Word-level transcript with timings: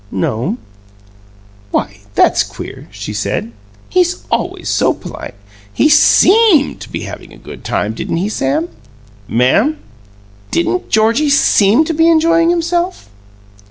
"No'm." 0.09 0.57
"Why, 1.69 1.97
that's 2.15 2.41
queer," 2.41 2.87
she 2.89 3.13
said. 3.13 3.51
"He's 3.87 4.23
always 4.31 4.67
so 4.67 4.95
polite. 4.95 5.35
He 5.71 5.89
SEEMED 5.89 6.79
to 6.79 6.89
be 6.89 7.01
having 7.01 7.31
a 7.31 7.37
good 7.37 7.63
time, 7.63 7.93
didn't 7.93 8.17
he, 8.17 8.27
Sam?" 8.27 8.69
"Ma'am?" 9.27 9.77
"Didn't 10.49 10.89
Georgie 10.89 11.29
seem 11.29 11.85
to 11.85 11.93
be 11.93 12.09
enjoying 12.09 12.49
himself?" 12.49 13.11